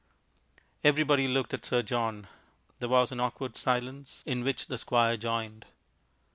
[0.83, 2.25] Everybody looked at Sir John.
[2.79, 5.67] There was an awkward silence, in which the Squire joined....